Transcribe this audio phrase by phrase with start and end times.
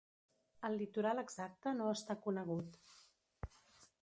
[0.69, 2.81] El litoral exacte no està conegut.